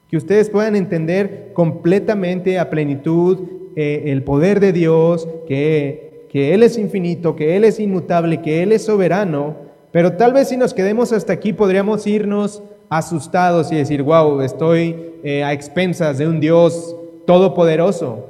[0.09, 3.39] que ustedes puedan entender completamente a plenitud
[3.75, 8.63] eh, el poder de Dios, que, que Él es infinito, que Él es inmutable, que
[8.63, 9.57] Él es soberano,
[9.93, 15.15] pero tal vez si nos quedemos hasta aquí podríamos irnos asustados y decir, wow, estoy
[15.23, 16.95] eh, a expensas de un Dios
[17.27, 18.27] todopoderoso.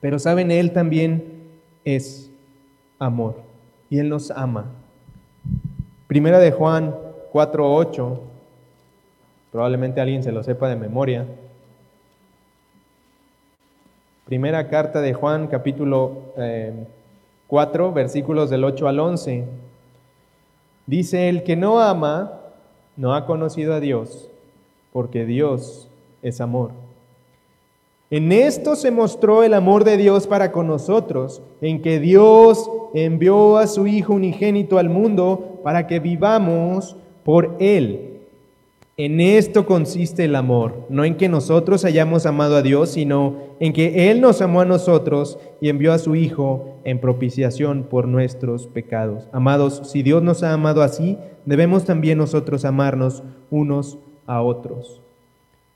[0.00, 1.24] Pero saben, Él también
[1.84, 2.30] es
[2.98, 3.42] amor
[3.88, 4.72] y Él nos ama.
[6.06, 6.94] Primera de Juan
[7.32, 8.18] 4.8
[9.52, 11.26] Probablemente alguien se lo sepa de memoria.
[14.26, 16.34] Primera carta de Juan, capítulo
[17.46, 19.44] 4, eh, versículos del 8 al 11.
[20.86, 22.40] Dice, el que no ama
[22.96, 24.30] no ha conocido a Dios,
[24.92, 25.88] porque Dios
[26.20, 26.72] es amor.
[28.10, 33.56] En esto se mostró el amor de Dios para con nosotros, en que Dios envió
[33.56, 38.17] a su Hijo unigénito al mundo para que vivamos por Él.
[39.00, 43.72] En esto consiste el amor, no en que nosotros hayamos amado a Dios, sino en
[43.72, 48.66] que Él nos amó a nosotros y envió a su Hijo en propiciación por nuestros
[48.66, 49.28] pecados.
[49.30, 55.00] Amados, si Dios nos ha amado así, debemos también nosotros amarnos unos a otros.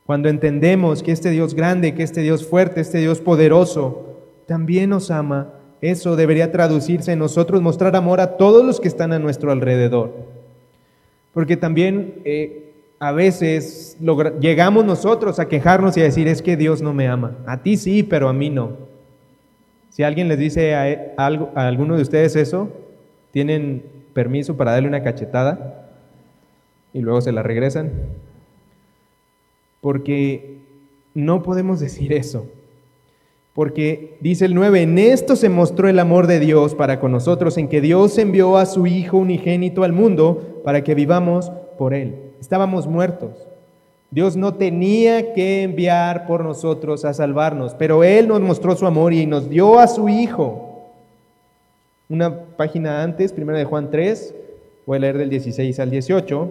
[0.04, 4.16] Cuando entendemos que este Dios grande, que este Dios fuerte, este Dios poderoso,
[4.46, 9.12] también nos ama, eso debería traducirse en nosotros mostrar amor a todos los que están
[9.12, 10.12] a nuestro alrededor.
[11.32, 12.71] Porque también eh,
[13.02, 13.96] a veces
[14.38, 17.36] llegamos nosotros a quejarnos y a decir, es que Dios no me ama.
[17.46, 18.76] A ti sí, pero a mí no.
[19.90, 22.68] Si alguien les dice a, e, alguno de ustedes eso,
[23.32, 23.82] tienen
[24.12, 25.90] permiso para darle una cachetada
[26.92, 27.90] y luego se la regresan.
[29.80, 30.58] Porque
[31.12, 32.46] no podemos decir eso.
[33.52, 37.58] Porque dice el 9, en esto se mostró el amor de Dios para con nosotros,
[37.58, 42.21] en que Dios envió a su Hijo unigénito al mundo para que vivamos por Él
[42.42, 43.30] estábamos muertos.
[44.10, 49.12] Dios no tenía que enviar por nosotros a salvarnos, pero Él nos mostró su amor
[49.12, 50.90] y nos dio a su Hijo.
[52.08, 54.34] Una página antes, primera de Juan 3,
[54.86, 56.50] voy a leer del 16 al 18.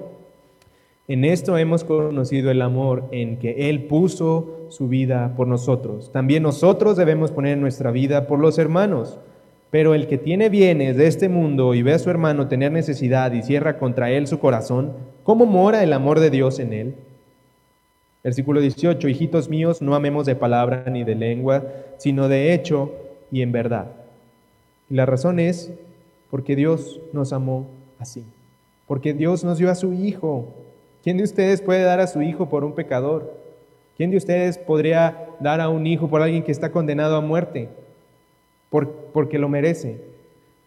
[1.09, 6.09] En esto hemos conocido el amor en que Él puso su vida por nosotros.
[6.13, 9.19] También nosotros debemos poner nuestra vida por los hermanos.
[9.71, 13.31] Pero el que tiene bienes de este mundo y ve a su hermano tener necesidad
[13.33, 14.93] y cierra contra él su corazón,
[15.23, 16.95] ¿cómo mora el amor de Dios en él?
[18.23, 21.63] Versículo 18, hijitos míos, no amemos de palabra ni de lengua,
[21.97, 22.93] sino de hecho
[23.31, 23.87] y en verdad.
[24.89, 25.71] Y la razón es
[26.29, 27.67] porque Dios nos amó
[27.97, 28.23] así,
[28.87, 30.53] porque Dios nos dio a su Hijo.
[31.03, 33.41] ¿Quién de ustedes puede dar a su Hijo por un pecador?
[33.97, 37.69] ¿Quién de ustedes podría dar a un hijo por alguien que está condenado a muerte?
[38.71, 40.01] porque lo merece.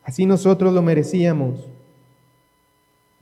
[0.04, 1.66] Así nosotros lo merecíamos.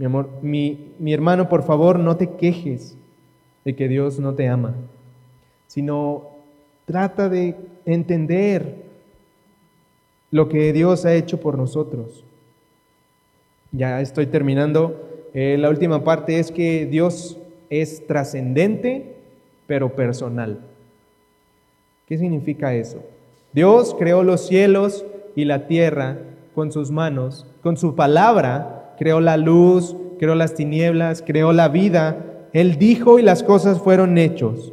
[0.03, 2.97] Mi amor, mi, mi hermano, por favor, no te quejes
[3.65, 4.75] de que Dios no te ama,
[5.69, 6.27] sino
[6.87, 8.83] trata de entender
[10.33, 12.25] lo que Dios ha hecho por nosotros.
[13.71, 15.09] Ya estoy terminando.
[15.35, 17.39] Eh, la última parte es que Dios
[17.71, 19.19] es trascendente,
[19.69, 20.63] pero personal.
[22.09, 23.05] ¿Qué significa eso?
[23.53, 25.05] Dios creó los cielos
[25.37, 26.19] y la tierra
[26.57, 32.49] con sus manos, con su palabra, creó la luz, creó las tinieblas, creó la vida.
[32.53, 34.73] Él dijo y las cosas fueron hechos.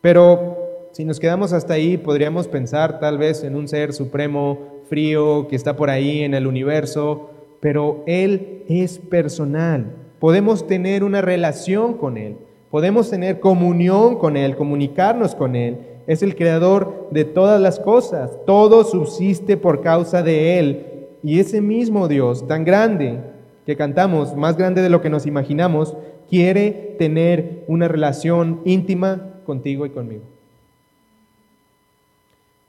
[0.00, 4.58] Pero si nos quedamos hasta ahí, podríamos pensar tal vez en un ser supremo,
[4.88, 7.30] frío, que está por ahí en el universo,
[7.60, 9.92] pero Él es personal.
[10.20, 12.36] Podemos tener una relación con Él,
[12.70, 18.30] podemos tener comunión con Él, comunicarnos con Él es el creador de todas las cosas.
[18.46, 20.86] Todo subsiste por causa de Él.
[21.22, 23.20] Y ese mismo Dios tan grande
[23.64, 25.96] que cantamos, más grande de lo que nos imaginamos,
[26.28, 30.22] quiere tener una relación íntima contigo y conmigo.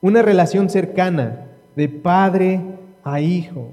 [0.01, 2.61] Una relación cercana de padre
[3.03, 3.71] a hijo.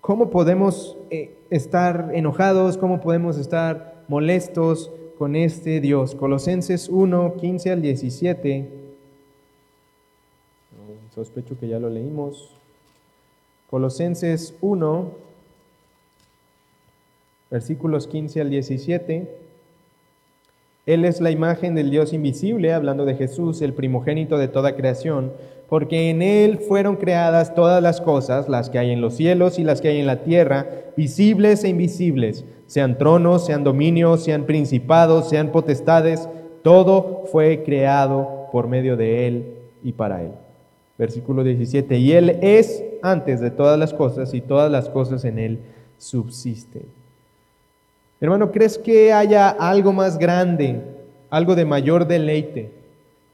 [0.00, 2.76] ¿Cómo, podemos eh, estar enojados?
[2.76, 4.90] ¿Cómo podemos estar molestos?
[5.22, 6.16] con este Dios.
[6.16, 8.68] Colosenses 1, 15 al 17.
[11.14, 12.54] Sospecho que ya lo leímos.
[13.68, 15.10] Colosenses 1,
[17.50, 19.36] versículos 15 al 17.
[20.86, 25.32] Él es la imagen del Dios invisible, hablando de Jesús, el primogénito de toda creación,
[25.68, 29.64] porque en Él fueron creadas todas las cosas, las que hay en los cielos y
[29.64, 35.28] las que hay en la tierra, visibles e invisibles sean tronos, sean dominios, sean principados,
[35.28, 36.26] sean potestades,
[36.62, 40.32] todo fue creado por medio de Él y para Él.
[40.98, 45.38] Versículo 17, y Él es antes de todas las cosas y todas las cosas en
[45.38, 45.58] Él
[45.98, 46.84] subsisten.
[48.20, 50.80] Hermano, ¿crees que haya algo más grande,
[51.30, 52.70] algo de mayor deleite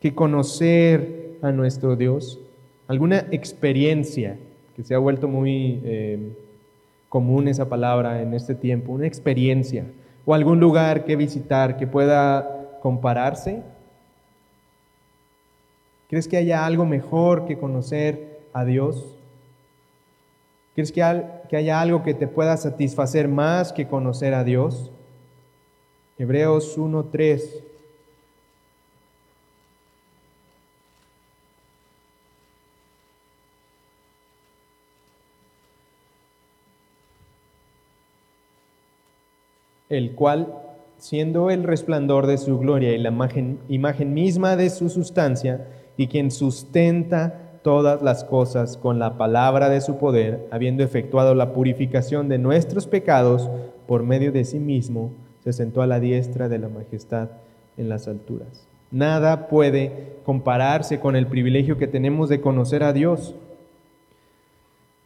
[0.01, 2.41] que conocer a nuestro Dios?
[2.87, 4.39] ¿Alguna experiencia
[4.75, 5.81] que se ha vuelto muy...
[5.85, 6.33] Eh,
[7.09, 9.87] común esa palabra en este tiempo, una experiencia
[10.25, 13.63] o algún lugar que visitar que pueda compararse?
[16.09, 19.15] ¿Crees que haya algo mejor que conocer a Dios?
[20.75, 24.91] ¿Crees que, haya algo que te pueda satisfacer más que conocer a Dios?
[26.19, 27.65] Hebreos 1.3
[39.89, 40.55] el cual,
[40.99, 43.09] siendo el resplandor de su gloria y la
[43.69, 45.67] imagen, misma de su sustancia,
[45.99, 51.53] y quien sustenta todas las cosas con la palabra de su poder, habiendo efectuado la
[51.53, 53.51] purificación de nuestros pecados
[53.87, 57.31] por medio de sí mismo, se sentó a la diestra de la majestad
[57.77, 58.69] en las alturas.
[58.93, 63.35] Nada puede compararse con el privilegio que tenemos de conocer a Dios.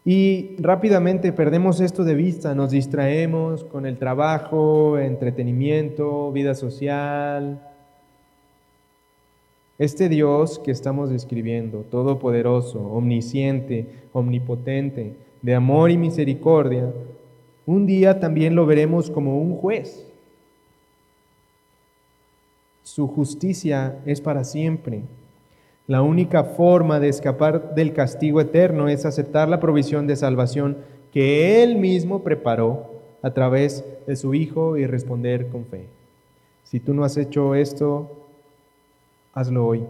[0.05, 7.72] Y rápidamente perdemos esto de vista, nos distraemos con el trabajo, entretenimiento, vida social.
[9.79, 16.93] Este Dios que estamos describiendo, todopoderoso, omnisciente, omnipotente, de amor y misericordia,
[17.67, 20.07] un día también lo veremos como un juez.
[22.83, 25.03] Su justicia es para siempre.
[25.87, 30.79] La única forma de escapar del castigo eterno es aceptar la provisión de salvación
[31.13, 32.93] que Él mismo preparó
[33.23, 35.87] a través de su Hijo y responder con fe.
[36.65, 38.22] Si tú no has hecho esto,
[39.33, 39.85] hazlo hoy.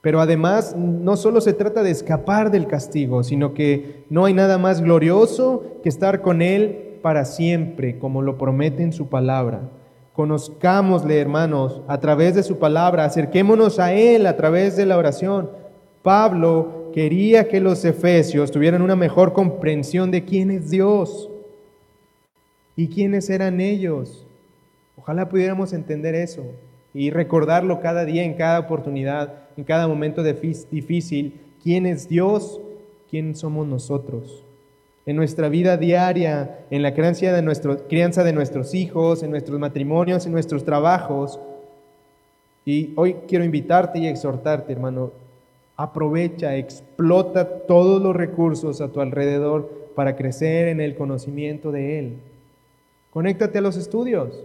[0.00, 4.58] Pero además no solo se trata de escapar del castigo, sino que no hay nada
[4.58, 9.60] más glorioso que estar con Él para siempre, como lo promete en su palabra.
[10.12, 15.50] Conozcámosle, hermanos, a través de su palabra, acerquémonos a Él a través de la oración.
[16.02, 21.28] Pablo quería que los efesios tuvieran una mejor comprensión de quién es Dios
[22.76, 24.26] y quiénes eran ellos.
[24.96, 26.44] Ojalá pudiéramos entender eso
[26.94, 32.60] y recordarlo cada día, en cada oportunidad, en cada momento difícil, quién es Dios,
[33.10, 34.44] quién somos nosotros.
[35.06, 40.26] En nuestra vida diaria, en la crianza de, crianza de nuestros hijos, en nuestros matrimonios,
[40.26, 41.40] en nuestros trabajos.
[42.64, 45.12] Y hoy quiero invitarte y exhortarte, hermano,
[45.76, 52.18] aprovecha, explota todos los recursos a tu alrededor para crecer en el conocimiento de Él.
[53.10, 54.44] Conéctate a los estudios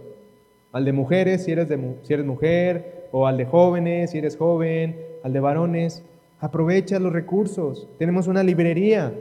[0.74, 4.36] al de mujeres si eres, de, si eres mujer, o al de jóvenes si eres
[4.36, 6.02] joven, al de varones.
[6.40, 7.88] Aprovecha los recursos.
[7.96, 9.14] Tenemos una librería.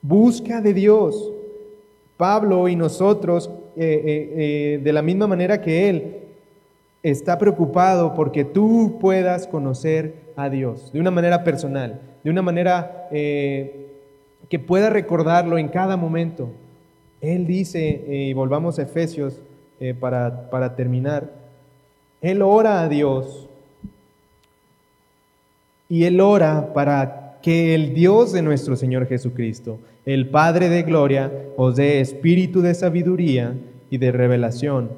[0.00, 1.30] Busca de Dios.
[2.16, 6.16] Pablo y nosotros, eh, eh, eh, de la misma manera que Él,
[7.02, 13.08] está preocupado porque tú puedas conocer a Dios de una manera personal, de una manera
[13.10, 16.48] que pueda recordarlo en cada momento.
[17.20, 19.40] Él dice, y volvamos a Efesios
[19.80, 21.30] eh, para, para terminar,
[22.20, 23.48] él ora a Dios
[25.88, 31.30] y él ora para que el Dios de nuestro Señor Jesucristo, el Padre de gloria,
[31.56, 33.54] os dé espíritu de sabiduría
[33.90, 34.90] y de revelación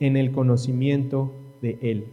[0.00, 2.06] en el conocimiento de Él.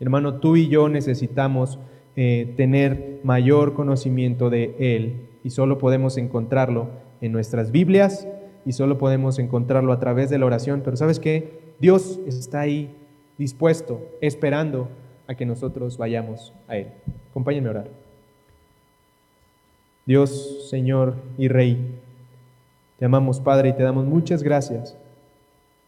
[0.00, 1.78] Hermano, tú y yo necesitamos
[2.14, 6.88] eh, tener mayor conocimiento de Él y solo podemos encontrarlo
[7.20, 8.26] en nuestras Biblias
[8.66, 10.82] y solo podemos encontrarlo a través de la oración.
[10.84, 11.60] Pero sabes qué?
[11.78, 12.94] Dios está ahí
[13.38, 14.88] dispuesto, esperando
[15.28, 16.88] a que nosotros vayamos a Él.
[17.30, 17.88] Acompáñenme a orar.
[20.04, 21.94] Dios, Señor y Rey,
[22.98, 24.96] te amamos Padre y te damos muchas gracias.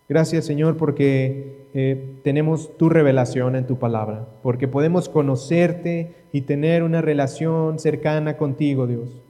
[0.09, 6.83] Gracias Señor porque eh, tenemos tu revelación en tu palabra, porque podemos conocerte y tener
[6.83, 9.21] una relación cercana contigo, Dios.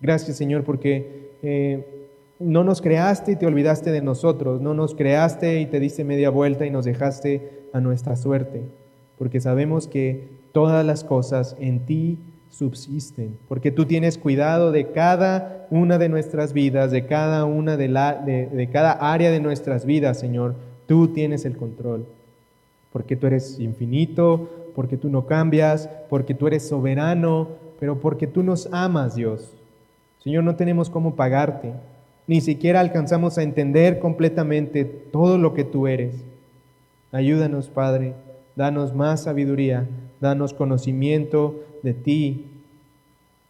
[0.00, 1.97] Gracias Señor porque eh,
[2.38, 6.30] no nos creaste y te olvidaste de nosotros, no nos creaste y te diste media
[6.30, 8.62] vuelta y nos dejaste a nuestra suerte,
[9.16, 12.18] porque sabemos que todas las cosas en ti
[12.48, 17.88] subsisten, porque tú tienes cuidado de cada una de nuestras vidas, de cada una de,
[17.88, 20.54] la, de, cada área de nuestras vidas, Señor.
[20.86, 22.06] Tú tienes el control,
[22.90, 28.42] porque tú eres infinito, porque tú no cambias, porque tú eres soberano, pero porque tú
[28.42, 29.54] nos amas, Dios.
[30.18, 31.74] Señor, no tenemos cómo pagarte,
[32.28, 36.14] ni siquiera alcanzamos a entender completamente todo lo que tú eres.
[37.10, 38.12] Ayúdanos, Padre,
[38.54, 39.88] danos más sabiduría,
[40.20, 42.44] danos conocimiento de ti.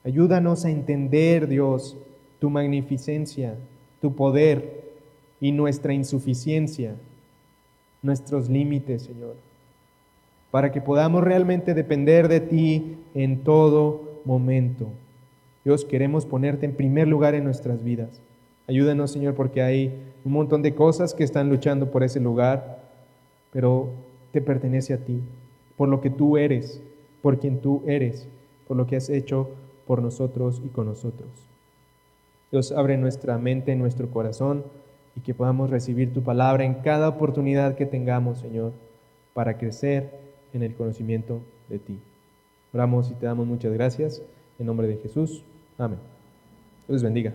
[0.05, 1.97] Ayúdanos a entender, Dios,
[2.39, 3.57] tu magnificencia,
[4.01, 4.93] tu poder
[5.41, 6.95] y nuestra insuficiencia,
[8.01, 9.35] nuestros límites, Señor,
[10.53, 14.87] para que podamos realmente depender de ti en todo momento.
[15.65, 18.23] Dios, queremos ponerte en primer lugar en nuestras vidas.
[18.69, 22.83] Ayúdanos, Señor, porque hay un montón de cosas que están luchando por ese lugar,
[23.51, 23.89] pero
[24.31, 25.23] te pertenece a ti,
[25.77, 26.83] por lo que tú eres,
[27.23, 28.29] por quien tú eres,
[28.67, 29.49] por lo que has hecho
[29.87, 31.31] por nosotros y con nosotros.
[32.53, 34.65] Dios, abre nuestra mente, nuestro corazón,
[35.17, 38.73] y que podamos recibir tu palabra en cada oportunidad que tengamos, Señor,
[39.33, 40.11] para crecer
[40.53, 41.41] en el conocimiento
[41.71, 42.01] de ti.
[42.73, 44.23] Oramos y te damos muchas gracias.
[44.59, 45.43] En nombre de Jesús.
[45.79, 45.99] Amén.
[46.87, 47.33] Dios bendiga.